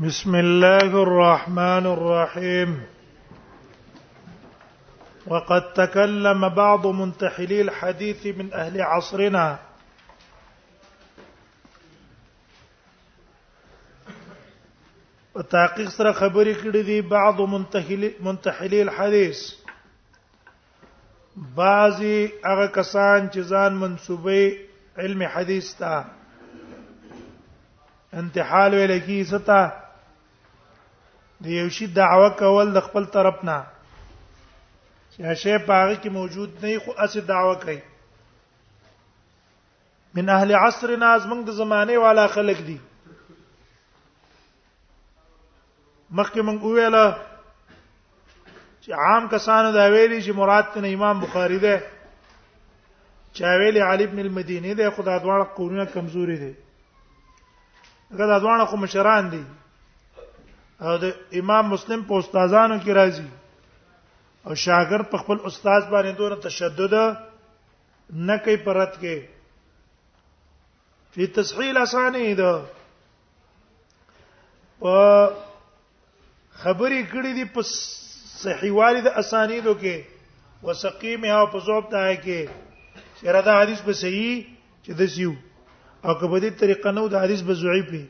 بسم 0.00 0.34
الله 0.34 0.92
الرحمن 1.02 1.86
الرحيم 1.88 2.82
وقد 5.26 5.72
تكلم 5.72 6.48
بعض 6.48 6.86
منتحلي 6.86 7.60
الحديث 7.60 8.26
من 8.26 8.52
اهل 8.52 8.82
عصرنا 8.82 9.44
وتحقيق 15.34 15.68
تحقیق 15.68 15.88
سره 15.88 16.12
خبرې 16.12 16.82
دي 16.86 17.00
بعض 17.00 17.40
منتحلي 18.20 18.82
الحديث 18.82 19.40
بعضي 21.36 22.30
هغه 22.44 22.66
کسان 22.66 23.30
چې 23.30 23.40
ځان 23.40 23.80
منسوبې 23.80 24.56
علم 24.98 25.22
حديث 25.22 25.74
ته 25.78 26.04
انتحال 28.14 28.74
ویل 28.74 29.00
کیږي 29.00 29.34
ستا 29.34 29.64
د 31.42 31.46
یو 31.46 31.68
شی 31.76 31.86
دعوه 31.86 32.28
کول 32.38 32.66
د 32.74 32.78
خپل 32.86 33.04
طرف 33.14 33.44
نه 33.48 33.58
چې 35.12 35.34
شی 35.42 35.54
پاغه 35.68 35.96
کې 36.02 36.10
موجود 36.18 36.50
نه 36.64 36.78
خو 36.84 36.90
اسه 37.06 37.20
دعوه 37.30 37.54
کوي 37.64 37.78
من 40.18 40.28
اهل 40.36 40.50
عصرنا 40.60 41.08
از 41.16 41.22
موږ 41.26 41.40
د 41.46 41.50
زمانه 41.60 41.98
والا 42.02 42.26
خلق 42.36 42.60
دي 42.68 42.76
مخکې 46.18 46.40
موږ 46.48 46.60
ویله 46.64 47.04
چې 48.82 48.90
عام 49.06 49.28
کسانو 49.28 49.72
دا 49.76 49.84
ویلي 49.94 50.20
چې 50.24 50.32
مراد 50.40 50.66
ته 50.74 50.88
امام 50.94 51.20
بخاری 51.26 51.58
ده 51.66 51.76
چا 53.38 53.48
ویلي 53.60 53.80
علی 53.90 54.04
ابن 54.08 54.18
المديني 54.24 54.74
ده 54.80 54.90
خدای 54.90 55.20
دواړه 55.20 55.54
قرونه 55.60 55.84
کمزوري 55.94 56.36
دي 56.44 56.52
هغه 58.14 58.38
دواړه 58.38 58.64
خو 58.72 58.76
مشران 58.86 59.30
دي 59.36 59.44
او 60.80 60.96
د 61.02 61.10
امام 61.40 61.66
مسلم 61.72 62.02
په 62.08 62.14
استادانو 62.18 62.78
کې 62.84 62.92
راځي 63.00 63.28
او 64.46 64.52
شاګرد 64.64 65.06
په 65.10 65.16
خپل 65.22 65.38
استاد 65.50 65.82
باندې 65.92 66.12
دونه 66.16 66.36
تشدد 66.48 66.94
نه 68.28 68.36
کوي 68.44 68.56
پرد 68.66 68.92
کې 69.00 69.16
په 71.14 71.26
تسهیل 71.40 71.76
اسانه 71.84 72.34
ده 72.42 72.52
په 74.84 74.94
خبرې 76.62 77.02
کړې 77.12 77.32
دي 77.40 77.44
په 77.56 77.60
صحیح 78.42 78.72
والد 78.72 79.06
اسانیدو 79.20 79.74
کې 79.82 79.96
وسقیمه 80.62 81.30
او 81.40 81.46
په 81.56 81.58
ذوب 81.66 81.84
ته 81.92 82.16
کې 82.24 82.40
چیرې 83.18 83.42
دا 83.48 83.54
حدیث 83.62 83.80
به 83.86 83.92
صحیح 84.02 84.46
چې 84.84 84.92
د 85.00 85.08
سیو 85.16 85.32
او 86.06 86.12
کبه 86.20 86.38
دې 86.42 86.50
طریقه 86.60 86.90
نو 86.96 87.08
د 87.08 87.14
حدیث 87.24 87.40
به 87.50 87.54
ضعیف 87.64 87.86
وي 87.92 88.04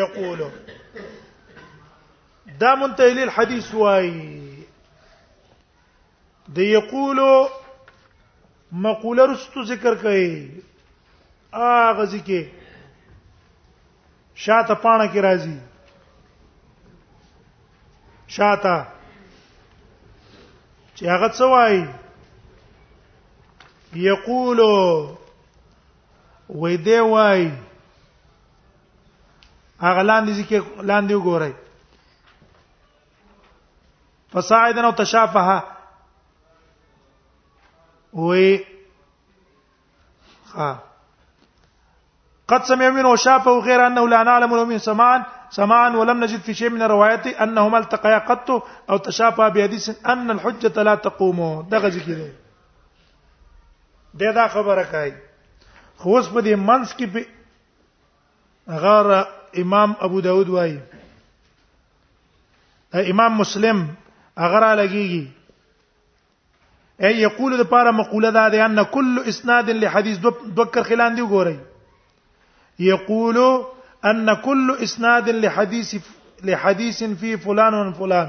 یقولو 0.00 0.50
دا 2.58 2.74
منتهی 2.74 3.22
الحديث 3.22 3.74
وای 3.74 4.10
د 6.54 6.58
یقولو 6.58 7.48
مقوله 8.72 9.26
رستو 9.32 9.64
ذکر 9.64 9.94
کوي 10.02 10.50
اغه 11.52 12.04
ذکر 12.14 12.44
شاته 14.46 14.74
پانه 14.74 15.06
کې 15.12 15.18
راځي 15.18 15.58
شاته 18.38 18.76
چې 20.94 21.02
هغه 21.06 21.28
څه 21.36 21.44
وایي 21.52 21.82
یقول 24.08 24.58
وې 26.48 26.76
دی 26.88 26.98
وایي 27.00 27.50
هغه 29.80 30.02
لاندې 30.02 30.32
ذکر 30.42 30.60
لاندې 30.82 31.14
وګورئ 31.14 31.52
فصاعدا 34.28 34.86
او 34.86 34.90
تشافها 34.92 35.76
وي 38.12 38.64
ها 40.54 40.78
قد 42.48 42.62
سمع 42.64 42.88
من 42.90 43.04
وشافه 43.06 43.58
غير 43.58 43.86
انه 43.86 44.08
لا 44.08 44.22
نعلم 44.22 44.56
له 44.56 44.64
من 44.64 44.78
سماعا 44.78 45.26
سماعا 45.50 45.90
ولم 45.96 46.24
نجد 46.24 46.40
في 46.40 46.54
شيء 46.54 46.70
من 46.70 46.82
الروايات 46.82 47.26
انهما 47.26 47.78
التقيا 47.78 48.18
قط 48.18 48.64
او 48.90 48.96
تشافها 48.96 49.48
بحديث 49.48 50.06
ان 50.06 50.30
الحجه 50.30 50.82
لا 50.82 50.94
تقوم 50.94 51.68
دغه 51.70 51.88
ذکر 51.88 52.30
دی 54.14 54.32
دا 54.32 54.48
خبره 54.48 54.82
کوي 54.84 55.12
خو 55.98 56.22
په 56.22 56.40
دې 56.40 56.56
منس 56.56 56.92
کې 56.94 57.24
غار 58.68 59.26
امام 59.58 59.94
ابو 60.00 60.20
داود 60.20 60.48
وایي 60.48 60.80
امام 62.94 63.38
مسلم 63.38 63.88
اگر 64.46 64.62
لګيږي 64.74 65.28
اي 67.06 67.12
يقول 67.20 67.54
د 67.60 67.66
پاره 67.72 67.90
مقوله 68.00 68.30
ده 68.36 68.44
ده 68.54 68.58
ان 68.66 68.80
كل 68.84 69.14
اسناد 69.32 69.66
لحديث 69.84 70.16
دوکر 70.56 70.84
خلان 70.90 71.12
دی 71.16 71.22
وګورئ 71.24 71.56
يقول 72.86 73.38
ان 74.04 74.28
كل 74.34 74.68
اسناد 74.88 75.26
لحديث 75.46 75.90
لحديث 76.50 76.98
في 77.20 77.30
فلان 77.48 77.72
و 77.80 77.82
فلان 78.00 78.28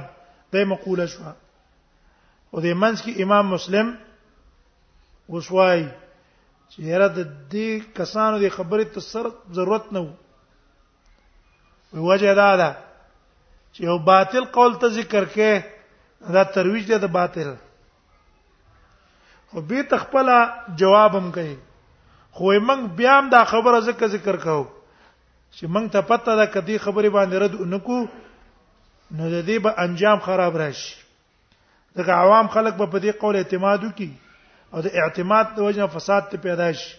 ده 0.53 0.59
مقوله 0.73 1.05
شو 1.13 1.19
او 1.29 1.35
د 1.35 1.35
منځ 2.65 3.01
کې 3.01 3.21
امام 3.25 3.45
مسلم 3.53 3.87
وسوای 5.29 5.81
چیرې 6.69 7.07
د 7.07 7.25
دې 7.51 7.95
کسانو 8.01 8.35
د 8.43 8.45
خبرې 8.59 8.83
ته 8.93 8.99
سر 9.13 9.25
ضرورت 9.57 9.85
نه 9.97 10.01
وو 10.05 10.15
وجه 12.13 12.31
دا 12.45 12.51
ده 12.61 12.69
چې 13.73 13.81
یو 13.83 13.97
باطل 14.13 14.43
قول 14.55 14.71
ته 14.83 14.87
ذکر 14.95 15.23
کې 15.35 15.53
دا 16.27 16.43
ترویج 16.53 16.87
دی 16.87 16.97
د 16.97 17.05
باطل 17.11 17.53
خو 19.51 19.61
به 19.61 19.81
تخپل 19.89 20.27
جواب 20.79 21.15
هم 21.17 21.31
کوي 21.37 21.55
خو 22.37 22.51
موږ 22.59 22.95
بیا 22.97 23.17
هم 23.19 23.29
دا 23.35 23.43
خبره 23.51 23.79
ذکر 23.85 24.07
ذکر 24.15 24.35
کوو 24.43 24.65
چې 25.53 25.65
موږ 25.65 25.91
ته 25.95 26.01
پته 26.11 26.35
ده 26.41 26.45
کدي 26.55 26.77
خبره 26.87 27.09
باندې 27.15 27.35
رد 27.35 27.55
انکو 27.65 28.01
نو 29.11 29.29
د 29.29 29.37
دې 29.45 29.59
به 29.65 29.73
انجام 29.85 30.19
خراب 30.27 30.57
راشي 30.63 30.95
دغه 31.99 32.11
عوام 32.23 32.47
خلک 32.55 32.73
به 32.81 32.85
په 32.85 32.99
دې 32.99 33.11
قول 33.23 33.35
اعتماد 33.41 33.83
وکي 33.87 34.11
او 34.73 34.81
د 34.87 35.01
اعتماد 35.01 35.51
د 35.55 35.59
وجنه 35.67 35.87
فساد 35.97 36.23
ته 36.33 36.37
پیدا 36.47 36.71
شي 36.81 36.95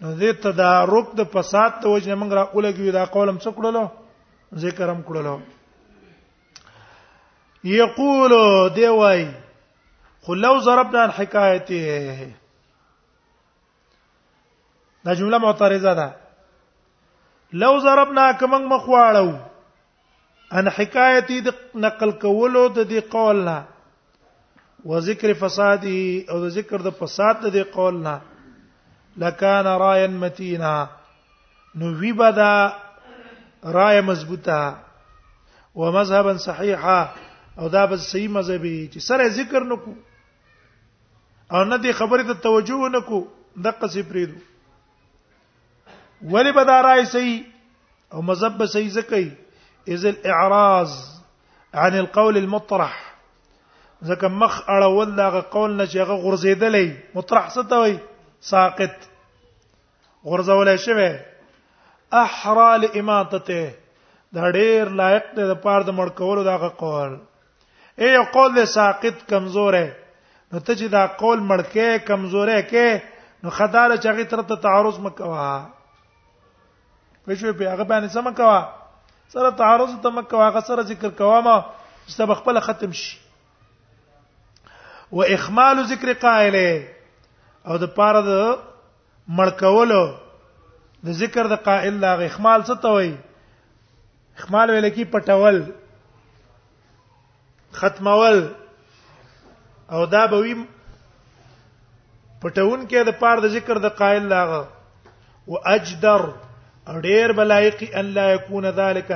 نو 0.00 0.18
دې 0.18 0.42
تدارک 0.48 1.14
د 1.22 1.34
فساد 1.38 1.72
د 1.82 1.86
وجنه 1.96 2.14
موږ 2.16 2.32
را 2.38 2.44
اولګي 2.52 2.90
دا 2.98 3.04
قولم 3.18 3.38
څه 3.46 3.50
کړلو 3.60 3.86
ذکرم 4.64 5.02
کړلو 5.08 5.38
یقول 7.64 8.32
دی 8.76 8.86
وای 8.86 9.24
خو 10.22 10.34
لو 10.34 10.58
ضربنا 10.64 11.02
الحکایته 11.02 12.28
دا 15.04 15.14
جمله 15.14 15.38
معترضه 15.38 15.94
ده 15.94 16.14
لو 17.52 17.80
ضربنا 17.80 18.32
کمن 18.32 18.64
مخواړو 18.68 19.36
ان 20.52 20.68
حکایتي 20.68 21.40
د 21.40 21.54
نقل 21.74 22.10
کولو 22.12 22.68
د 22.68 22.88
دې 22.90 23.10
قول 23.12 23.44
نه 23.44 23.64
و 24.84 25.00
ذکر 25.08 25.32
فساده 25.32 26.24
او 26.30 26.40
د 26.44 26.48
ذکر 26.54 26.78
د 26.86 26.90
فساد 27.00 27.42
د 27.46 27.54
دې 27.62 27.74
قول 27.74 27.94
نه 27.94 28.20
لکان 29.24 29.66
رايا 29.86 30.06
متینا 30.22 30.74
نو 31.74 31.92
وی 32.00 32.12
بدا 32.22 32.54
رای 33.80 34.00
مضبوطه 34.00 34.76
ومذهبا 35.74 36.36
صحيحا 36.46 37.04
او 37.58 37.68
دا 37.68 37.86
به 37.90 37.96
صحیح 38.04 38.30
مذهبي 38.34 38.76
چې 38.92 38.98
سره 39.06 39.26
ذکر 39.36 39.64
نکو 39.70 39.92
او 41.56 41.60
نه 41.64 41.76
دي 41.86 41.92
خبرې 42.00 42.24
ته 42.28 42.34
توجه 42.44 42.78
نکو 42.92 43.18
دغه 43.66 43.86
څه 43.88 44.08
پریدو 44.10 44.38
ولی 46.32 46.52
به 46.56 46.62
دا 46.70 46.78
راي 46.86 47.02
صحیح 47.10 47.38
او 48.12 48.18
مذهب 48.30 48.52
به 48.62 48.66
صحیح 48.72 48.88
زکي 48.94 49.26
اذ 49.96 50.04
الاعراض 50.10 50.92
عن 51.82 51.92
القول 51.98 52.34
المطرح 52.40 52.94
ځکه 54.02 54.24
مخ 54.38 54.56
اړول 54.66 55.10
دا 55.20 55.26
قول 55.40 55.76
نه 55.76 55.86
چې 55.86 55.96
هغه 55.96 56.16
غورځېدلې 56.22 57.16
مطرح 57.18 57.46
څه 57.50 57.62
ته 57.74 57.84
وي 57.84 57.94
ساقط 58.48 58.94
غورځولې 60.24 60.76
شوی 60.88 61.06
احرا 62.22 62.72
لاماتته 62.76 63.62
دا 64.32 64.52
ډېر 64.52 64.84
لایق 65.02 65.30
دی 65.38 65.44
د 65.52 65.54
پاره 65.68 65.82
د 65.82 65.96
مړ 66.00 66.08
کولو 66.22 66.42
دا 66.50 66.56
قول 66.82 67.14
اے 68.00 68.10
قول 68.32 68.64
ساقط 68.74 69.18
کمزور 69.32 69.74
ہے 69.80 69.88
نو 70.52 70.58
ته 70.60 70.72
چې 70.80 70.86
دا 70.94 71.02
قول 71.22 71.38
مړکه 71.50 71.98
کمزورې 72.08 72.58
کې 72.70 73.44
نو 73.44 73.50
خدای 73.58 73.98
چې 74.02 74.08
هغه 74.12 74.24
تر 74.32 74.42
ته 74.48 74.54
تعارض 74.64 74.98
مکوا 75.04 75.48
وښوی 77.28 77.52
په 77.60 77.64
هغه 77.72 77.84
باندې 77.92 78.08
سم 78.16 78.26
کوا 78.38 78.58
سره 79.34 79.50
تعارض 79.62 79.92
ته 80.06 80.12
مکوا 80.18 80.48
هغه 80.48 80.60
سره 80.70 80.82
ذکر 80.90 81.12
کوا 81.22 81.38
ما 81.46 81.54
چې 82.06 82.12
سبق 82.18 82.42
خپل 82.42 82.60
ختم 82.66 82.92
شي 83.02 83.22
و 85.18 85.22
اخمال 85.36 85.82
ذکر 85.94 86.12
قائله 86.26 86.88
او 87.68 87.78
د 87.84 87.92
پاره 88.00 88.20
د 88.30 88.42
مړکولو 89.38 90.02
د 91.08 91.18
ذکر 91.22 91.48
د 91.54 91.62
قائل 91.70 92.00
لا 92.06 92.12
اخمال 92.28 92.60
څه 92.68 92.82
ته 92.84 92.94
وایي 92.98 93.14
اخمال 94.40 94.70
ویل 94.70 94.90
کی 94.98 95.04
پټول 95.16 95.64
ختمول 97.74 98.48
او 99.92 100.04
دا 100.06 100.26
به 100.26 100.36
وي 100.40 100.54
پټون 102.42 102.80
کې 102.90 103.00
د 103.04 103.10
پاره 103.20 103.40
د 103.44 103.52
ذکر 103.56 103.78
د 103.84 103.94
قائل 104.00 104.24
لاغه 104.34 104.62
او 105.48 105.58
اجدر 105.74 106.20
ډیر 107.06 107.32
بلایقی 107.36 107.86
ان 108.00 108.04
لا 108.16 108.24
یکون 108.34 108.64
ذالک 108.78 109.10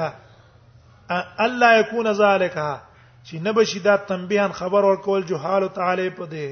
الا 1.46 1.68
یکون 1.80 2.12
ذالک 2.20 2.56
چې 3.24 3.34
نه 3.48 3.52
بشي 3.58 3.78
دا 3.86 3.96
تنبیهن 4.10 4.52
خبر 4.60 4.82
ورکول 4.84 5.22
جهال 5.30 5.68
تعالی 5.74 6.10
په 6.20 6.26
دې 6.32 6.48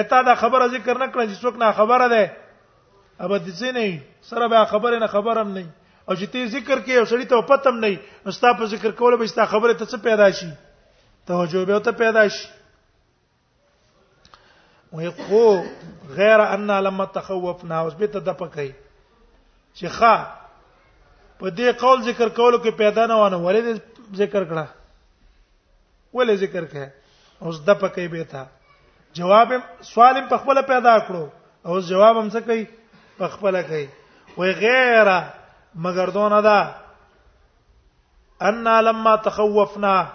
اته 0.00 0.22
دا 0.28 0.34
خبره 0.42 0.68
ذکر 0.76 0.98
نه 0.98 1.06
کړه 1.12 1.24
چې 1.30 1.36
څوک 1.42 1.56
نه 1.62 1.72
خبره 1.80 2.08
ده 2.08 2.36
اوبه 3.20 3.38
دې 3.38 3.74
نه 3.76 4.02
سره 4.30 4.48
به 4.54 4.64
خبره 4.72 4.98
نه 5.04 5.08
خبرم 5.16 5.52
نه 5.58 5.66
او 6.08 6.14
چې 6.16 6.26
ته 6.34 6.44
ذکر 6.52 6.78
کې 6.84 6.94
او 6.98 7.04
سړی 7.08 7.24
ته 7.30 7.36
پتم 7.48 7.76
نه 7.84 7.88
مستا 8.26 8.48
په 8.58 8.64
ذکر 8.72 8.90
کوله 9.00 9.16
به 9.22 9.26
ستا 9.32 9.44
خبره 9.50 9.72
ته 9.74 9.84
څه 9.86 9.96
پیدا 10.06 10.28
شي 10.38 10.48
توجه 11.30 11.62
به 11.70 11.78
ته 11.88 11.92
پیدا 11.98 12.24
شي 12.36 12.46
ويقو 14.92 15.42
غیر 16.20 16.38
ان 16.46 16.70
لما 16.86 17.04
تخوفنا 17.16 17.76
اوس 17.80 17.94
به 18.00 18.06
ته 18.14 18.20
د 18.30 18.32
پکې 18.38 18.70
چې 19.74 19.88
ښا 19.96 20.14
په 21.38 21.50
دې 21.50 21.72
قول 21.82 21.98
ذکر 22.10 22.28
کولو 22.38 22.58
کې 22.64 22.70
پیدا 22.82 23.02
نه 23.10 23.14
ونه 23.22 23.36
ولې 23.46 23.62
ذکر 24.24 24.42
کړه 24.52 24.66
ولې 26.14 26.34
ذکر 26.44 26.64
کړه 26.74 26.88
اوس 27.44 27.56
د 27.66 27.68
پکې 27.82 28.04
به 28.14 28.24
تا 28.36 28.44
جواب 29.18 29.48
سوال 29.92 30.16
په 30.32 30.36
خپل 30.44 30.56
پیدا 30.72 30.94
کړو 30.98 31.24
او 31.66 31.72
جواب 31.90 32.14
هم 32.20 32.28
څه 32.36 32.40
کوي 32.48 32.64
په 33.20 33.26
خپل 33.34 33.54
کوي 33.72 33.88
وي 34.38 34.50
غیره 34.62 35.18
مگر 35.74 36.06
دون 36.10 36.40
دا 36.42 36.74
ان 38.40 38.64
لما 38.68 39.16
تخوفنا 39.16 40.06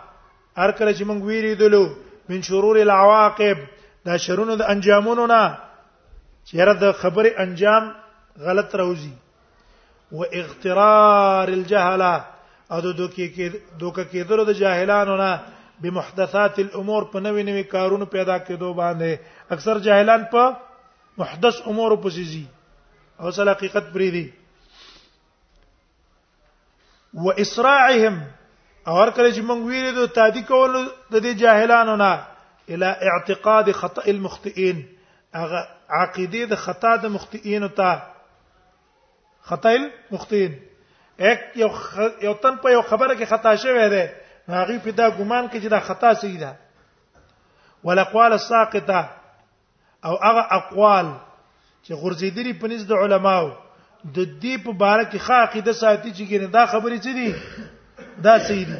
هر 0.57 0.71
کله 0.71 0.93
چې 0.93 1.03
موږ 1.03 1.23
ویریدلو 1.23 1.85
من 2.29 2.41
شرور 2.41 2.75
العواقب 2.77 3.57
دا 4.05 4.17
شرونو 4.17 4.55
د 4.55 4.61
انجامونو 4.73 5.27
نه 5.27 5.57
چیرې 6.45 6.73
د 6.83 6.91
خبرې 7.01 7.31
انجام 7.45 7.91
غلط 8.45 8.75
راوځي 8.75 9.13
و 10.11 10.23
اغترار 10.23 11.47
الجهله 11.47 12.13
او 12.71 12.79
د 12.79 12.85
دوکې 12.85 13.27
کې 13.35 13.51
دوکې 13.79 14.03
کېدلو 14.11 14.43
د 14.45 14.49
جاهلانو 14.61 15.17
نه 15.23 15.39
بمحدثات 15.81 16.59
الامور 16.59 17.03
په 17.13 17.19
نوې 17.19 17.43
نوې 17.49 17.63
کارونو 17.73 18.05
پیدا 18.05 18.37
کېدو 18.39 18.73
باندې 18.79 19.17
اکثر 19.55 19.79
جاهلان 19.89 20.23
په 20.31 20.53
محدث 21.17 21.61
امور 21.73 21.91
پسې 21.91 22.23
زی 22.31 22.45
او 23.19 23.31
سل 23.31 23.49
حقیقت 23.49 23.93
پری 23.93 24.11
دي 24.11 24.27
و 27.13 27.29
اسراعهم 27.37 28.21
او 28.87 28.93
هر 28.93 29.09
کله 29.11 29.33
چې 29.33 29.39
مونږ 29.41 29.65
ویریدو 29.67 30.07
تادی 30.07 30.41
کول 30.47 30.73
د 31.11 31.15
دې 31.15 31.33
جاهلانو 31.43 31.95
نه 31.95 32.23
الى 32.69 33.11
اعتقاد 33.11 33.71
خطا 33.81 34.01
المخطئين 34.13 34.81
هغه 35.35 35.67
عقیده 35.89 36.45
د 36.55 36.61
خطا 36.63 36.95
د 37.03 37.13
مخطئین 37.17 37.67
ته 37.81 37.93
خطا 39.51 39.69
المخطئين 39.79 40.59
یک 41.19 41.39
یو 41.55 41.67
خ... 41.69 41.97
یو 42.21 42.33
تن 42.43 42.55
په 42.57 42.69
یو 42.71 42.81
خبره 42.81 43.15
کې 43.15 43.29
خطا 43.33 43.55
شوی 43.65 43.89
دی 43.95 44.03
هغه 44.49 44.77
په 44.77 44.91
دا 44.91 45.09
ګمان 45.09 45.49
کې 45.49 45.57
چې 45.63 45.67
دا 45.75 45.79
خطا 45.89 46.13
صحیح 46.23 46.39
ده 46.39 46.55
ولقوال 47.83 48.31
الساقطه 48.31 49.09
او 50.05 50.15
هغه 50.23 50.53
اقوال 50.59 51.11
چې 51.83 51.91
غورځېدلي 51.91 52.61
په 52.61 52.67
نس 52.73 52.83
د 52.91 53.05
علماو 53.05 53.51
د 54.05 54.17
دې 54.41 54.53
په 54.63 54.71
اړه 54.93 55.03
کې 55.11 55.19
ښه 55.25 55.35
عقیده 55.45 55.73
ساتي 55.81 56.09
چې 56.17 56.23
ګینه 56.29 56.47
دا 56.57 56.63
خبرې 56.73 56.97
څه 57.05 57.11
دي 57.19 57.29
دا 58.25 58.33
صحیح 58.47 58.65
دي 58.71 58.79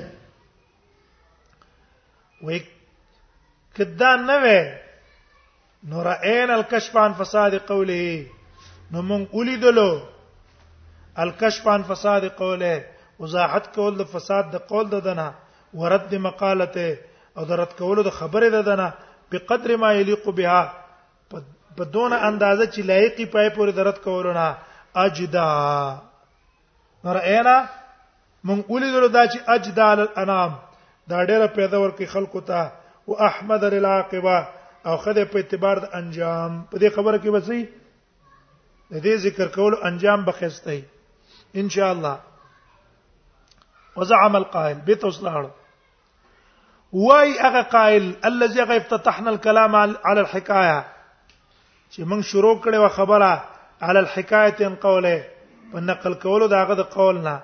وې 2.46 2.58
کدا 3.76 4.12
نه 4.30 4.36
وې 4.44 4.60
نور 5.92 6.08
عین 6.30 6.50
الکشف 6.58 6.94
عن 7.04 7.14
فساد 7.20 7.54
قوله 7.68 8.28
نو 8.92 9.00
مونږ 9.10 9.24
ولیدلو 9.38 9.90
الکشف 11.24 11.64
عن 11.76 11.84
فساد 11.92 12.24
قوله 12.42 12.74
وضاحت 13.20 13.66
کول 13.76 13.96
د 13.98 14.04
فساد 14.16 14.52
د 14.52 14.58
قول 14.72 14.86
د 14.96 15.00
دنه 15.08 15.28
ورد 15.80 16.14
مقالته 16.28 16.88
او 17.38 17.46
درت 17.50 17.74
کول 17.80 18.04
د 18.06 18.10
خبره 18.20 18.48
د 18.56 18.64
دنه 18.70 18.88
په 19.30 19.38
قدر 19.50 19.70
ما 19.84 19.90
یلیق 20.00 20.28
بها 20.40 20.62
په 21.32 21.84
دونه 21.94 22.16
اندازه 22.30 22.64
چې 22.66 22.80
لایقي 22.92 23.26
پای 23.34 23.50
پورې 23.56 23.72
درت 23.80 24.02
کولونه 24.08 24.48
اجدا 25.02 25.48
نور 27.04 27.16
اینا 27.22 27.58
مونږ 28.48 28.60
ولیدل 28.72 29.06
دا 29.14 29.24
چې 29.28 29.40
اجدا 29.56 29.88
الانام 29.92 30.54
دا 31.10 31.18
ډیره 31.26 31.48
پیدا 31.56 31.78
ورکی 31.84 32.06
خلکو 32.16 32.40
ته 32.50 32.60
او 33.06 33.12
احمد 33.30 33.62
للعاقبه 33.76 34.38
او 34.88 34.96
خدای 35.06 35.26
په 35.32 35.38
اعتبار 35.40 35.76
د 35.86 35.88
انجام 36.02 36.52
په 36.74 36.78
دې 36.84 36.90
خبره 36.96 37.18
کې 37.24 37.28
وسی 37.38 37.62
د 38.92 39.02
دې 39.02 39.16
ذکر 39.26 39.48
کول 39.58 39.74
انجام 39.90 40.20
بخښتای 40.30 40.82
ان 41.62 41.68
شاء 41.76 41.90
الله 41.92 42.16
وزعم 43.96 44.34
القائل 44.42 44.78
بیت 44.90 45.02
وصلاړو 45.12 45.50
وای 47.06 47.30
هغه 47.40 47.62
قائل 47.76 48.06
الذي 48.32 48.60
افتتحنا 48.64 49.30
الكلام 49.32 49.74
على 49.80 50.20
الحكايه 50.20 50.86
چې 51.92 52.02
موږ 52.02 52.22
شروع 52.34 52.56
کړې 52.62 52.76
و 52.86 52.88
خبره 53.00 53.34
على 53.84 54.00
الحکایت 54.00 54.62
ان 54.62 54.76
قوله 54.76 55.28
په 55.74 55.80
نقل 55.90 56.14
کولو 56.24 56.48
داغه 56.54 56.74
د 56.80 56.84
قول 56.96 57.18
نه 57.28 57.36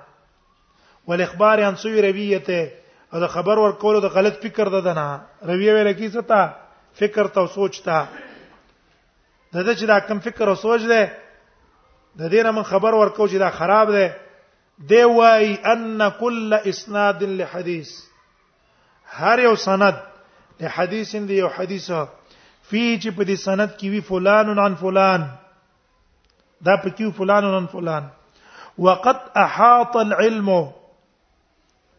ول 1.12 1.22
اخبار 1.26 1.62
عن 1.68 1.76
سوی 1.82 2.02
رویته 2.02 2.72
او 3.12 3.20
د 3.24 3.32
خبر 3.34 3.58
ور 3.62 3.72
کولو 3.84 4.00
د 4.04 4.12
غلط 4.18 4.38
فکر 4.46 4.68
ده 4.74 4.94
نه 4.98 5.52
رویه 5.52 5.74
ویل 5.78 5.92
کی 6.00 6.10
ستا 6.16 6.40
فکر 7.00 7.26
ته 7.38 7.46
سوچ 7.56 7.80
ته 7.88 8.00
د 9.52 9.66
دې 9.66 9.74
چې 9.80 9.92
دا 9.92 9.98
کم 10.10 10.18
فکر 10.28 10.48
او 10.54 10.56
سوچ 10.62 10.80
ده 10.92 11.02
د 12.18 12.30
دې 12.30 12.42
نه 12.48 12.52
من 12.58 12.62
خبر 12.70 12.94
ورکو 13.00 13.28
چې 13.28 13.36
دا 13.36 13.50
خراب 13.58 13.92
ده 13.92 14.16
دی 14.92 15.02
وای 15.04 15.58
ان 15.72 16.06
کل 16.20 16.56
اسناد 16.72 17.22
لحدیث 17.42 17.90
هر 19.18 19.38
یو 19.46 19.54
سند 19.64 19.94
له 20.62 20.68
حدیث 20.76 21.12
دی 21.28 21.38
یو 21.42 21.48
حدیث 21.58 21.90
فی 22.70 22.84
چې 23.02 23.08
په 23.08 23.24
دې 23.24 23.38
سند 23.46 23.70
کې 23.78 23.86
وی 23.96 24.00
فلان 24.12 24.58
عن 24.66 24.74
فلان 24.84 25.28
دا 26.62 26.76
پکې 26.76 27.10
فلان 27.16 27.44
او 27.44 27.66
فلان 27.66 28.08
وقد 28.78 29.16
احاط 29.44 29.96
العلم 29.96 30.48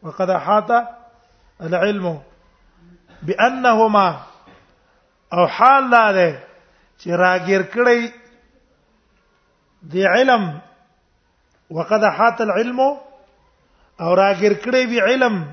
وقد 0.03 0.29
احاط 0.29 0.71
العلم 1.61 2.19
بانهما 3.23 4.19
او 5.33 5.47
حال 5.47 5.89
لا 5.89 6.11
ده 6.11 6.39
چې 6.99 7.07
راګر 7.07 7.61
کړی 7.73 8.11
دی 9.93 10.05
علم 10.05 10.49
وقد 11.69 12.03
احاط 12.13 12.41
العلم 12.41 12.79
او 12.81 12.97
راګر 13.99 14.53
کړی 14.63 14.87
وی 14.87 14.99
علم 15.01 15.43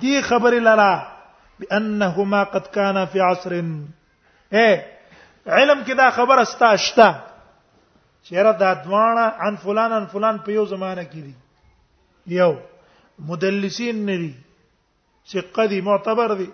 دی 0.00 0.20
خبر 0.28 0.54
لرا 0.68 0.92
بانهما 1.60 2.42
قد 2.44 2.66
كان 2.66 3.06
في 3.06 3.20
عصر 3.30 3.62
اے 4.56 4.70
علم 5.46 5.82
کدا 5.86 6.10
خبر 6.20 6.40
استا 6.42 6.76
شتا 6.84 7.10
چیرې 8.24 8.52
دا 8.62 8.74
دوانه 8.84 9.24
ان 9.46 9.56
فلان 9.62 9.92
ان 9.92 10.06
فلان 10.12 10.36
په 10.44 10.52
یو 10.52 10.64
زمانه 10.72 11.04
کې 11.10 11.20
دي 11.26 11.34
یو 12.40 12.52
مدلسین 13.30 14.06
نه 14.08 14.16
دي 14.24 14.34
ثقه 15.32 15.66
دي 15.72 15.80
معتبر 15.88 16.34
دي 16.42 16.50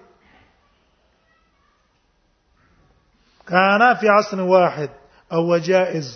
کانا 3.52 3.92
فی 4.00 4.08
عصر 4.18 4.40
واحد 4.54 4.90
او 5.32 5.40
وجائز 5.52 6.10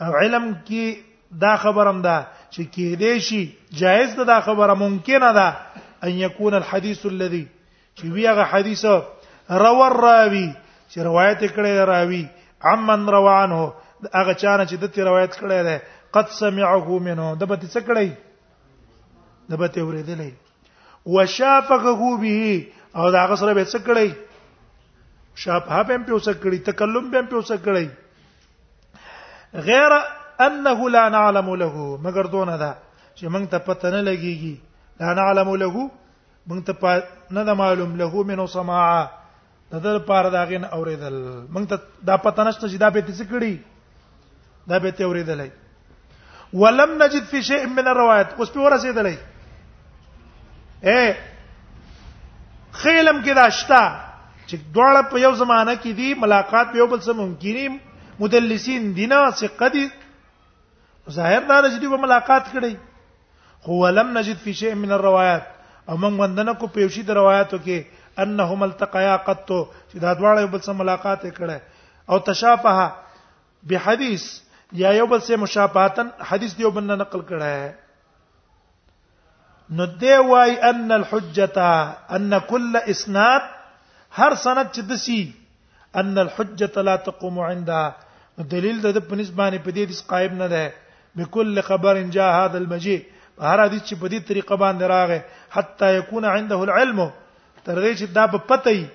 او 0.00 0.10
علم 0.20 0.46
کې 0.54 0.96
دا 1.44 1.56
خبرم 1.64 2.02
ده 2.08 2.26
چې 2.54 2.60
کې 2.60 2.96
دې 2.98 3.18
شي 3.18 3.54
جائز 3.80 4.14
ده 4.16 4.24
دا 4.30 4.40
خبره 4.48 4.74
ممکنه 4.74 5.32
ده 5.32 5.56
ان 6.06 6.10
يكون 6.10 6.54
الحديث 6.54 7.06
الذي 7.06 7.46
چې 7.98 8.04
ویغه 8.04 8.44
حدیث 8.52 8.84
رو 9.64 9.72
الراوي 9.86 10.52
چې 10.94 10.98
روایت 11.06 11.40
کړي 11.46 11.88
راوي 11.92 12.26
عمن 12.72 13.06
روانه 13.08 13.72
هغه 14.10 14.34
چانه 14.34 14.66
چې 14.66 14.76
د 14.82 14.90
تی 14.94 15.00
روایت 15.02 15.34
کړی 15.38 15.60
دی 15.66 15.76
قد 16.16 16.26
سمعه 16.40 16.86
منه 17.08 17.26
د 17.42 17.44
به 17.50 17.56
څه 17.72 17.80
کړی 17.88 18.08
د 19.52 19.54
به 19.62 19.68
ته 19.76 19.82
ورېدلې 19.86 20.30
وشافقه 21.14 22.02
به 22.24 22.40
او 22.96 23.04
دا 23.14 23.18
هغه 23.26 23.36
سره 23.42 23.52
به 23.60 23.64
څه 23.70 23.78
کړی 23.86 24.08
شافه 25.44 25.78
به 25.82 25.94
هم 25.94 26.02
پیوسه 26.10 26.32
کړی 26.42 26.58
تکلم 26.70 27.06
به 27.14 27.18
هم 27.24 27.28
پیوسه 27.30 27.56
کړی 27.68 27.86
غیر 29.70 29.92
انه 30.48 30.80
لا 30.98 31.04
نعلم 31.16 31.48
له 31.64 31.74
مگر 32.06 32.22
دونه 32.36 32.54
دا 32.56 32.72
چې 33.14 33.26
موږ 33.26 33.44
ته 33.54 33.58
پته 33.70 33.88
نه 33.96 34.02
لګيږي 34.10 34.56
لا 35.00 35.08
نعلم 35.20 35.48
له 35.64 35.72
موږ 36.46 36.60
ته 36.68 36.72
نه 37.40 37.52
معلوم 37.64 37.92
له 38.04 38.14
منو 38.30 38.44
سماع 38.58 38.96
د 39.72 39.74
در 39.84 39.96
پاره 40.08 40.30
داغین 40.30 40.64
اوریدل 40.64 41.18
موږ 41.54 41.68
ته 41.68 41.76
دا 42.10 42.16
پته 42.16 42.40
نشته 42.48 42.64
چې 42.68 42.76
دا 42.84 42.88
به 42.90 43.00
تڅ 43.00 43.20
کړی 43.34 43.54
دا 44.68 44.78
به 44.78 44.90
ته 44.90 45.04
اوریدلې 45.04 45.50
ولم 46.62 47.02
نجد 47.02 47.24
فی 47.30 47.42
شیء 47.42 47.66
من 47.76 47.86
الروایت 47.92 48.26
اوس 48.38 48.48
په 48.56 48.60
ورسېدلې 48.64 49.16
اے 50.84 51.04
خیلم 52.82 53.16
کې 53.24 53.32
داشتا 53.40 53.82
چې 54.46 54.56
دواړه 54.72 55.02
په 55.14 55.18
یو 55.24 55.32
زمانہ 55.40 55.74
کې 55.82 55.90
دي 56.00 56.08
ملاقات 56.26 56.66
په 56.74 56.78
یو 56.82 56.86
بل 56.92 57.00
سره 57.06 57.14
ممکنیم 57.22 57.72
مدلسین 58.20 58.82
دینا 59.00 59.18
ثقدی 59.40 59.86
ظاهر 61.10 61.40
دا 61.40 61.70
چې 61.70 61.78
دوی 61.78 61.88
په 61.96 62.04
ملاقات 62.04 62.44
کړي 62.52 62.74
خو 63.66 63.72
ولم 63.82 64.08
نجد 64.18 64.36
فی 64.44 64.52
شیء 64.60 64.72
من 64.84 64.90
الروایات 64.98 65.42
او 65.88 65.96
موږ 65.96 66.20
وندنه 66.22 66.52
کو 66.62 66.66
پیوشي 66.78 67.02
د 67.10 67.12
روایتو 67.20 67.56
کې 67.66 67.78
انهم 68.24 68.60
التقیا 68.68 69.16
قط 69.26 69.46
چې 69.50 69.96
دا 70.06 70.10
دواړه 70.22 70.48
بل 70.56 70.60
سره 70.68 70.74
ملاقات 70.80 71.20
کړي 71.26 71.58
او 72.14 72.18
تشابه 72.30 72.74
بحدیث 73.70 74.24
یا 74.80 74.90
یو 74.98 75.06
بل 75.12 75.20
سے 75.26 75.36
مشابهتن 75.44 76.06
حدیث 76.30 76.52
دیو 76.58 76.70
بنه 76.76 76.94
نقل 77.02 77.20
کړه 77.30 77.70
نو 79.78 79.86
دی 80.04 80.14
وای 80.30 80.52
ان 80.68 80.90
الحجه 80.98 81.66
ان 82.16 82.32
كل 82.50 82.76
اسناد 82.94 83.42
هر 84.18 84.34
سند 84.44 84.66
چې 84.74 84.82
دسی 84.92 85.18
ان 86.02 86.18
الحجه 86.22 86.82
لا 86.90 86.94
تقوم 87.08 87.38
عندها 87.48 88.48
دلیل 88.54 88.78
د 88.86 88.96
په 89.10 89.14
نسبانه 89.22 89.58
په 89.66 89.70
دې 89.76 89.84
د 89.90 90.08
قائم 90.14 90.34
نه 90.42 90.46
ده 90.46 90.74
بكل 91.20 91.62
خبر 91.68 92.02
جاء 92.16 92.30
هذا 92.40 92.58
المجيء 92.62 92.98
هر 93.42 93.64
حدیث 93.64 93.82
چې 93.88 93.94
په 94.00 94.08
دې 94.08 94.20
طریقه 94.32 94.56
باندې 94.56 94.84
راغی 94.94 95.20
حتا 95.58 95.90
يكون 95.98 96.24
عنده 96.32 96.60
العلم 96.66 96.98
تر 97.64 97.82
دې 97.82 97.92
چې 97.98 98.06
دا 98.18 98.24
په 98.36 98.48
پته 98.48 98.70
وي 98.70 98.86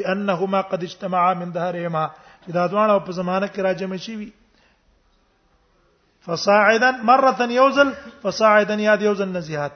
بانهما 0.00 0.60
قد 0.74 0.82
اجتمعا 0.90 1.28
من 1.44 1.52
دهرهما 1.60 2.10
دا 2.58 2.68
ځوان 2.68 2.98
په 3.04 3.12
زمانه 3.20 3.46
کې 3.46 3.60
راجمه 3.70 3.96
شي 4.08 4.16
وي 4.22 4.32
فصاعدا 6.26 6.90
مره 6.90 7.46
یوزل 7.52 7.90
فصاعدا 8.22 8.74
یاد 8.74 9.02
یوزل 9.02 9.28
نزیحات 9.36 9.72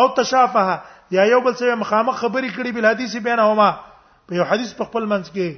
او 0.00 0.08
تشافه 0.16 0.80
یا 1.14 1.22
یو 1.26 1.40
بل 1.40 1.54
سره 1.56 1.74
مخامخ 1.74 2.16
خبرې 2.22 2.50
کړي 2.56 2.70
بل 2.76 2.86
حدیث 2.86 3.16
بینهما 3.26 3.70
په 4.30 4.34
یو 4.38 4.44
حدیث 4.52 4.70
په 4.80 4.84
خپل 4.90 5.04
منځ 5.12 5.26
کې 5.36 5.48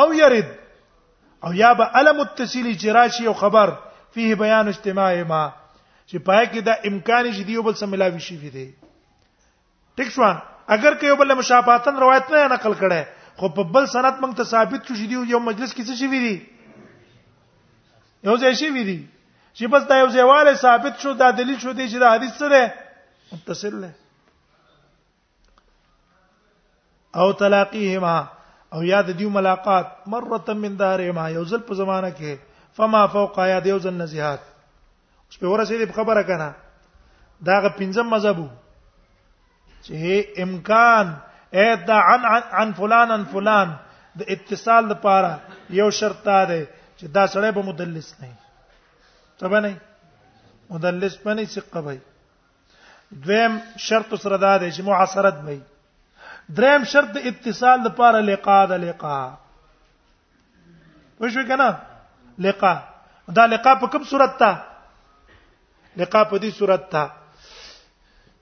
او 0.00 0.06
يرد 0.20 0.48
او 1.44 1.50
یا 1.62 1.70
به 1.80 1.84
علم 2.00 2.18
التسلی 2.26 2.72
جراشی 2.84 3.24
او 3.32 3.36
خبر 3.44 3.68
فيه 4.16 4.30
بیان 4.44 4.66
اجتماع 4.72 5.12
ما 5.22 5.52
چې 6.08 6.16
پای 6.30 6.44
کې 6.46 6.58
دا 6.70 6.74
امکان 6.92 7.24
چې 7.32 7.42
دیو 7.50 7.60
بل 7.68 7.74
سره 7.82 7.88
ملاوي 7.94 8.20
شي 8.26 8.36
دی 8.48 8.68
ټیک 9.98 10.10
شو 10.18 10.22
اگر 10.68 10.92
کې 10.98 11.04
یو 11.12 11.16
بل 11.22 11.28
مشابهتن 11.36 11.94
روایت 12.04 12.26
نه 12.36 12.40
نقل 12.56 12.74
کړي 12.74 13.06
خو 13.38 13.46
په 13.58 13.62
بل 13.76 13.84
سند 13.96 14.14
موږ 14.22 14.36
ته 14.40 14.44
ثابت 14.56 14.80
شو 14.86 14.94
چې 14.94 15.06
دیو 15.12 15.22
یو 15.34 15.38
مجلس 15.48 15.70
کې 15.78 15.82
څه 15.88 15.94
شي 16.02 16.08
وی 16.12 16.20
دی 16.28 16.36
یو 18.28 18.34
ځای 18.42 18.54
شي 18.60 18.68
ویری 18.76 18.98
چې 19.58 19.64
بس 19.72 19.82
دا 19.88 19.96
یو 19.98 20.06
ځایواله 20.14 20.54
ثابت 20.64 20.94
شو 21.02 21.12
دا 21.22 21.28
دلیل 21.40 21.58
شو 21.64 21.72
دی 21.78 21.86
چې 21.92 21.98
دا 22.04 22.08
حدیث 22.14 22.32
سره 22.40 22.60
متصل 23.32 23.74
دی 23.82 23.90
او 27.22 27.26
تلاقيهما 27.32 28.18
او 28.76 28.82
یاد 28.86 29.06
دیو 29.18 29.30
ملاقات 29.36 29.86
مره 30.14 30.54
من 30.64 30.76
دارهما 30.82 31.24
یو 31.30 31.44
ځل 31.44 31.62
په 31.68 31.74
زمانہ 31.82 32.10
کې 32.18 32.32
فما 32.80 33.02
فوق 33.14 33.38
یاد 33.50 33.66
یو 33.72 33.78
ځل 33.78 33.94
نزيهات 34.02 34.40
اوس 35.28 35.38
په 35.42 35.46
ورسې 35.46 35.74
دې 35.80 35.92
خبره 35.96 36.22
کنا 36.22 36.52
دا 37.48 37.58
غ 37.64 37.76
پنځم 37.80 38.10
مذهبو 38.14 38.46
چې 39.82 40.40
امکان 40.46 41.12
اې 41.54 41.86
دا 41.88 41.96
عن 42.12 42.24
عن 42.62 42.72
فلان 42.80 43.10
عن 43.18 43.24
فلان 43.34 43.76
د 44.22 44.32
اتصال 44.34 44.84
لپاره 44.94 45.40
یو 45.80 45.90
شرط 45.98 46.24
ده 46.50 46.58
چې 47.04 47.10
دا 47.12 47.26
سړی 47.28 47.50
به 47.54 47.62
مدلس 47.68 48.06
نه 48.20 48.26
وي 48.28 48.34
ته 49.40 49.48
باندې 49.54 50.76
مدلس 50.76 51.16
باندې 51.24 51.44
ثقه 51.54 51.82
وي 51.86 51.98
دویم 53.26 53.58
شرط 53.86 54.14
سره 54.22 54.36
دا 54.44 54.52
دی 54.62 54.70
چې 54.70 54.82
معاصرت 54.86 55.36
وي 55.48 55.58
دریم 56.60 56.84
شرط 56.92 57.10
د 57.18 57.26
اتصال 57.32 57.80
لپاره 57.88 58.20
لقاء 58.30 58.64
د 58.72 58.80
لقاء 58.86 59.20
وښو 61.20 61.44
کنه 61.52 61.68
لقاء 62.48 62.78
دا 63.42 63.46
لقاء 63.56 63.74
په 63.84 63.92
کوم 63.96 64.04
صورت 64.16 64.38
ته 64.46 64.50
لقاء 65.96 66.24
په 66.32 66.38
دې 66.38 66.50
صورت 66.62 66.88
ته 66.96 67.06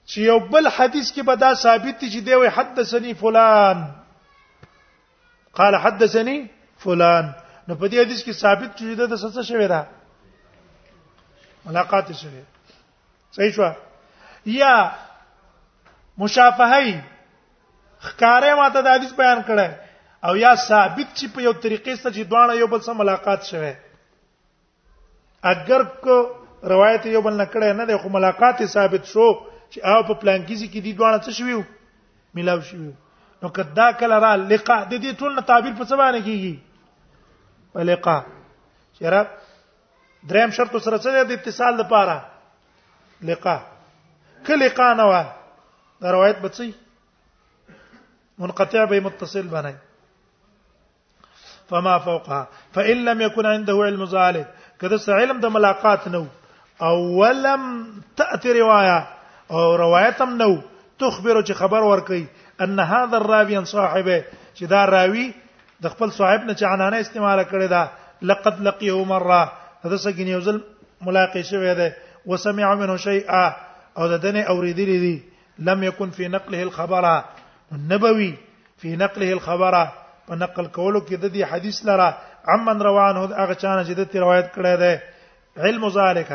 چې 0.07 0.19
یو 0.31 0.39
بل 0.57 0.67
حدیث 0.77 1.13
کې 1.13 1.23
به 1.33 1.45
دا 1.45 1.53
ثابت 1.67 2.01
دي 2.01 2.11
چې 2.11 2.25
دی 2.25 2.35
وي 2.39 2.49
حدثني 2.59 3.13
فلان 3.27 3.85
قال 5.61 5.75
حدثني 5.91 6.41
فلان 6.87 7.33
نو 7.67 7.75
په 7.79 7.87
دې 7.91 7.99
حدیث 8.05 8.23
کې 8.23 8.33
ثابت 8.43 8.71
شوی 8.79 8.95
ده 8.95 9.05
د 9.11 9.15
سڅ 9.23 9.35
شوی 9.49 9.67
ده 9.67 9.87
ملاقات 11.65 12.11
شوی 12.21 12.41
صحیح 13.37 13.51
شو 13.57 13.69
یا 14.55 14.73
مشافهی 16.23 16.93
خکاره 18.07 18.49
ماته 18.59 18.81
د 18.81 18.87
حدیث 18.97 19.13
بیان 19.21 19.43
کړه 19.47 19.69
او 20.29 20.33
یا 20.41 20.51
ثابت 20.65 21.13
چې 21.19 21.27
په 21.37 21.41
یو 21.47 21.53
طریقې 21.63 21.95
سره 22.01 22.11
چې 22.15 22.21
دوانه 22.33 22.59
یو 22.59 22.67
بل 22.73 22.81
سره 22.87 22.93
ملاقات 23.03 23.45
شوه 23.51 23.71
اگر 25.53 25.83
کو 26.03 26.17
روایت 26.71 27.05
یو 27.13 27.21
بل 27.29 27.39
نکړه 27.43 27.79
نه 27.79 27.85
د 27.93 27.97
خو 28.03 28.09
ملاقات 28.17 28.65
ثابت 28.75 29.05
شو 29.13 29.29
چې 29.71 29.87
او 29.93 30.03
په 30.09 30.13
پلانکیزي 30.25 30.67
کې 30.67 30.81
دی 30.81 30.93
دوانه 30.99 31.21
څه 31.23 31.39
شویو 31.39 31.63
ملاو 32.35 32.61
شویو 32.73 32.91
نو 33.43 33.49
کدا 33.57 33.87
کله 34.03 34.19
را 34.25 34.35
لقاء 34.51 34.79
د 34.91 34.93
دې 34.93 35.19
ټول 35.23 35.35
نه 35.35 35.41
تعبیر 35.41 35.73
په 35.73 35.85
څه 35.89 36.03
باندې 36.03 36.21
کیږي 36.29 36.53
ولقاء 37.75 38.25
شراب 38.99 39.27
دریم 40.23 40.49
شرط 40.57 40.75
سره 40.87 40.97
څه 41.05 41.23
دی 41.31 41.37
اتصال 41.39 41.73
لپاره 41.77 42.17
لقاء 43.29 43.59
کله 44.47 44.65
لقاء 44.67 44.89
نه 44.99 45.05
و 45.13 45.23
دا 46.05 46.11
روایت 46.17 46.39
بچي 46.45 46.69
منقطع 48.43 48.85
به 48.85 48.99
متصل 48.99 49.47
بنای 49.55 49.75
فما 51.69 51.99
فوقها 51.99 52.47
فان 52.73 53.05
لم 53.05 53.21
يكن 53.21 53.45
عنده 53.45 53.75
علم 53.83 54.03
ذلك 54.05 54.47
کده 54.81 54.97
څه 54.97 55.09
علم 55.21 55.39
د 55.45 55.55
ملاقات 55.57 56.07
نو 56.17 56.25
او 56.81 56.95
ولم 57.21 57.65
تاتي 58.17 58.59
روايه 58.61 59.07
او 59.51 59.75
روایتم 59.85 60.37
نو 60.43 60.53
تخبر 60.99 61.45
چې 61.45 61.51
خبر 61.63 61.83
ورکي 61.91 62.25
ان 62.65 62.79
هذا 62.79 63.17
الراوي 63.17 63.65
صاحبه 63.75 64.17
چې 64.55 64.63
دا 64.75 64.85
راوي 64.95 65.31
د 65.83 65.91
خپل 65.93 66.09
صاحب 66.19 66.41
نه 66.49 66.53
چانانه 66.61 66.97
استعمال 67.03 67.39
کړی 67.51 67.67
دا 67.75 67.83
لقد 68.31 68.55
لقيه 68.67 68.97
مره 69.11 69.39
دا 69.91 69.97
څنګه 70.05 70.23
نیوزل 70.29 70.57
ملاقات 71.07 71.45
شوی 71.49 71.73
دی 71.79 71.87
وسمع 72.33 72.67
منه 72.81 72.95
شيئا 73.05 73.41
او 73.97 74.03
ددنه 74.13 74.41
اوریدلی 74.53 74.97
دي 75.05 75.13
لم 75.71 75.83
يكن 75.87 76.09
في 76.19 76.27
نقله 76.35 76.63
الخبره 76.63 77.15
النبوي 77.77 78.29
في 78.85 78.95
نقله 79.01 79.31
الخبره 79.39 79.83
په 80.29 80.35
نقل 80.45 80.67
کولو 80.79 81.01
کې 81.01 81.13
د 81.13 81.25
دې 81.33 81.43
حدیث 81.53 81.81
لره 81.85 82.17
عمن 82.53 82.81
روان 82.89 83.17
هو 83.21 83.25
هغه 83.25 83.53
چانه 83.53 83.83
چې 83.83 83.91
د 84.01 84.17
روایت 84.25 84.51
کړی 84.55 84.75
دی 84.83 84.99
علم 85.67 85.87
ذالک 85.99 86.33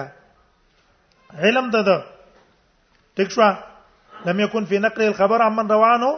علم 1.38 1.70
دده 1.76 1.98
تک 3.20 3.30
شو 3.36 3.48
لم 4.24 4.40
يكن 4.40 4.64
في 4.72 4.78
نقله 4.86 5.08
الخبر 5.12 5.42
عمن 5.50 5.70
روانه 5.76 6.16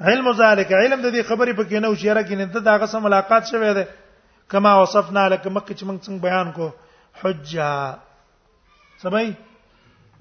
علم 0.00 0.30
ذالک 0.36 0.72
علم 0.72 1.00
د 1.02 1.06
دې 1.14 1.22
خبرې 1.28 1.52
په 1.58 1.64
کې 1.68 1.78
نه 1.82 1.86
او 1.88 1.94
شیره 1.94 2.22
کې 2.22 2.34
نه 2.40 2.44
د 2.46 2.68
هغه 2.68 2.86
سره 2.86 3.00
ملاقات 3.06 3.42
شوه 3.50 3.72
ده 3.78 3.84
کما 4.50 4.72
وصفنا 4.82 5.28
لك 5.28 5.46
مکه 5.46 5.74
چې 5.74 5.84
موږ 5.86 5.98
څنګه 6.06 6.20
بیان 6.22 6.52
کو 6.52 6.68
حجه 7.22 7.98
سمای 9.02 9.30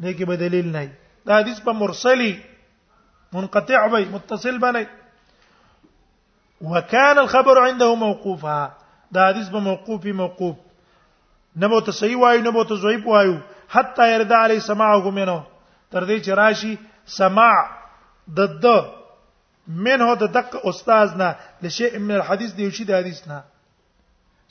دې 0.04 0.12
کې 0.18 0.26
به 0.30 0.36
دلیل 0.38 0.68
نه 0.76 0.92
دا 1.26 1.38
حدیث 1.42 1.60
په 1.66 1.72
مرسلی 1.74 2.34
منقطع 3.34 3.86
وي 3.90 4.06
متصل 4.14 4.58
باندې 4.58 4.86
وكان 6.62 7.18
الخبر 7.18 7.60
عنده 7.68 7.96
موقوفا 8.06 8.58
دا 9.14 9.28
حدیث 9.30 9.50
به 9.50 9.60
موقوفي 9.60 10.12
موقوف 10.12 10.56
نه 11.58 11.68
مو 11.68 11.80
تصحیح 11.82 12.18
وایو 12.18 12.42
نه 12.42 12.50
مو 12.52 12.64
تزویب 12.70 13.08
وایو 13.08 13.38
حتا 13.70 14.08
يرد 14.08 14.32
علی 14.40 14.60
سماعه 14.60 15.12
منه 15.22 15.44
تر 15.92 16.06
دې 16.06 16.26
چې 16.26 16.30
راشي 16.44 16.74
سماع 17.06 17.70
د 18.28 18.60
د 18.66 18.86
منه 19.68 20.16
د 20.20 20.24
دق 20.36 20.56
استاد 20.66 21.10
نه 21.22 21.36
لشيء 21.62 21.98
من 22.00 22.16
الحديث 22.16 22.52
دی 22.54 22.70
شي 22.76 22.84
د 22.84 22.92
حدیث 23.00 23.22
نه 23.28 23.40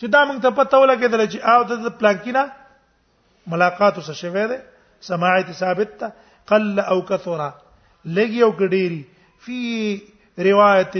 چې 0.00 0.07
دا 0.14 0.25
موږ 0.28 0.38
ته 0.45 0.50
پته 0.57 0.76
ولګېدل 0.83 1.23
چې 1.33 1.38
او 1.52 1.62
د 1.64 1.95
پلانکینا 1.99 2.42
ملاقات 3.54 3.99
وسه 3.99 4.14
شوه 4.21 4.45
ده 4.52 4.57
سماعت 5.09 5.52
ثابت 5.61 5.90
ده 6.00 6.12
قل 6.52 6.81
او 6.81 7.02
کثرا 7.11 7.50
لګي 8.16 8.40
او 8.45 8.50
ګډيري 8.61 9.02
فی 9.45 9.61
روایت 10.50 10.95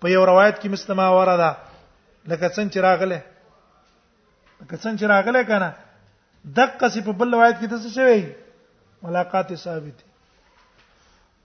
په 0.00 0.06
یو 0.10 0.24
روایت 0.26 0.56
کې 0.62 0.68
مستما 0.76 1.08
ورده 1.16 1.50
لکه 2.28 2.48
څنګه 2.56 2.72
چې 2.74 2.80
راغله 2.88 3.18
لکه 4.60 4.76
څنګه 4.82 4.98
چې 5.00 5.06
راغله 5.14 5.42
کنه 5.50 5.70
دقه 6.60 6.88
سی 6.94 7.00
په 7.08 7.12
بل 7.22 7.34
روایت 7.34 7.56
کې 7.60 7.66
د 7.66 7.74
څه 7.84 7.90
شوی 7.96 8.20
ملاقات 9.02 9.54
ثابت 9.64 9.94
دي 9.98 10.10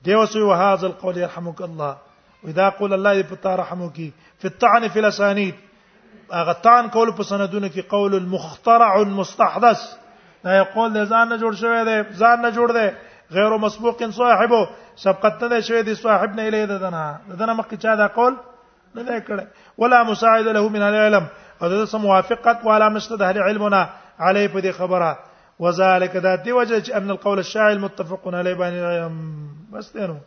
دیو 0.04 0.25
سوی 0.25 0.42
وهذا 0.44 0.88
القول 0.88 1.18
يرحمك 1.18 1.62
الله 1.62 1.96
واذا 2.44 2.70
قول 2.70 2.94
الله 2.94 3.13
يبتا 3.13 3.56
رحمك 3.56 3.96
في 4.39 4.46
الطعن 4.46 4.88
في 4.88 5.00
الاسانيد 5.00 5.56
اغتان 6.34 6.88
قول 6.88 7.12
کول 7.12 7.50
په 7.50 7.70
کې 7.75 7.82
قول 7.89 8.25
مخترع 8.25 9.04
مستحدث 9.04 9.80
دا 10.44 10.58
یقول 10.58 10.94
د 10.94 11.06
ځان 11.10 11.30
نه 11.30 11.38
جوړ 11.38 11.51
شوی 11.56 11.84
دی 11.86 12.04
ځان 12.18 12.42
نه 12.42 12.50
جوړ 12.51 12.72
دی 12.74 12.89
غیر 13.32 13.58
مسبوق 13.58 14.04
صاحبو 14.16 14.66
سبقت 14.96 15.44
نه 15.44 15.60
شوی 15.62 15.82
دی 15.84 15.96
صاحب 15.96 16.36
نه 16.36 16.42
الیه 16.48 16.66
دنا 16.66 17.18
دنا 17.27 17.54
مخکې 17.54 17.75
چا 17.84 17.96
دا 17.96 18.08
قول 18.08 18.34
نه 18.96 19.04
دی 19.04 19.20
کړی 19.25 19.46
ولا 19.77 20.04
مساعد 20.04 20.48
له 20.48 20.70
من 20.70 20.82
العلم 20.82 21.27
او 21.62 21.70
دا 21.70 21.86
سم 21.86 22.01
موافقت 22.01 22.66
ولا 22.66 22.89
مشتد 22.89 23.22
اهل 23.22 23.38
علمنا 23.44 23.88
علی 24.20 24.48
په 24.48 24.60
دې 24.62 24.68
خبره 24.72 25.18
وذالک 25.62 26.14
ذات 26.26 26.40
دی 26.46 26.52
وجه 26.60 26.78
چې 26.86 26.92
ان 26.98 27.10
القول 27.12 27.38
الشاعل 27.42 27.78
متفق 27.86 28.22
علی 28.40 28.54
بین 28.62 28.74
بس 29.72 29.88
دی 29.94 30.06
نو 30.10 30.18